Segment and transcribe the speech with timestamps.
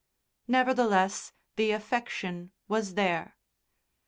[0.47, 3.37] Nevertheless, the affection was there.